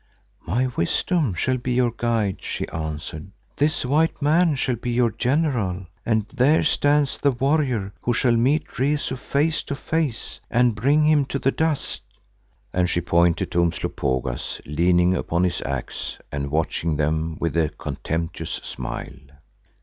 [0.47, 5.85] "My wisdom shall be your guide," she answered, "this white man shall be your General
[6.07, 11.25] and there stands the warrior who shall meet Rezu face to face and bring him
[11.25, 12.01] to the dust,"
[12.73, 18.53] and she pointed to Umslopogaas leaning upon his axe and watching them with a contemptuous
[18.53, 19.13] smile.